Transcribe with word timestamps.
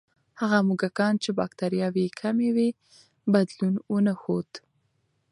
هغه 0.41 0.57
موږکان 0.67 1.13
چې 1.23 1.29
بکتریاوې 1.39 2.03
یې 2.07 2.15
کمې 2.19 2.49
وې، 2.55 2.69
بدلون 3.33 3.75
ونه 3.91 4.13
ښود. 4.21 4.49